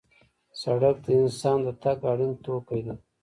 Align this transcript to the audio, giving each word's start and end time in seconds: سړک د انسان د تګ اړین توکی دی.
سړک 0.61 0.95
د 1.05 1.07
انسان 1.21 1.57
د 1.65 1.69
تګ 1.83 1.97
اړین 2.11 2.33
توکی 2.43 2.79
دی. 2.85 2.95